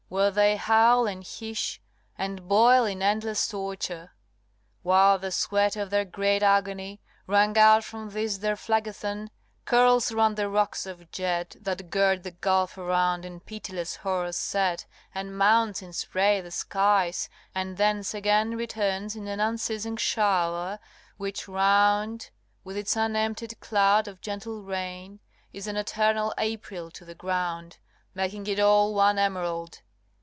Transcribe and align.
where 0.11 0.29
they 0.31 0.57
howl 0.57 1.07
and 1.07 1.25
hiss, 1.25 1.79
And 2.17 2.45
boil 2.49 2.83
in 2.83 3.01
endless 3.01 3.47
torture; 3.47 4.11
while 4.83 5.17
the 5.17 5.31
sweat 5.31 5.77
Of 5.77 5.89
their 5.89 6.03
great 6.03 6.43
agony, 6.43 6.99
wrung 7.27 7.57
out 7.57 7.85
from 7.85 8.09
this 8.09 8.39
Their 8.39 8.57
Phlegethon, 8.57 9.29
curls 9.63 10.11
round 10.11 10.35
the 10.35 10.49
rocks 10.49 10.85
of 10.85 11.09
jet 11.11 11.55
That 11.61 11.89
gird 11.89 12.23
the 12.23 12.31
gulf 12.31 12.77
around, 12.77 13.23
in 13.23 13.39
pitiless 13.39 13.95
horror 13.95 14.33
set, 14.33 14.79
LXX. 14.81 14.85
And 15.15 15.37
mounts 15.37 15.81
in 15.81 15.93
spray 15.93 16.41
the 16.41 16.51
skies, 16.51 17.29
and 17.55 17.77
thence 17.77 18.13
again 18.13 18.57
Returns 18.57 19.15
in 19.15 19.29
an 19.29 19.39
unceasing 19.39 19.95
shower, 19.95 20.79
which 21.15 21.47
round, 21.47 22.31
With 22.65 22.75
its 22.75 22.97
unemptied 22.97 23.57
cloud 23.61 24.09
of 24.09 24.19
gentle 24.19 24.61
rain, 24.61 25.21
Is 25.53 25.67
an 25.67 25.77
eternal 25.77 26.33
April 26.37 26.91
to 26.91 27.05
the 27.05 27.15
ground, 27.15 27.77
Making 28.13 28.45
it 28.47 28.59
all 28.59 28.93
one 28.93 29.17
emerald. 29.17 29.81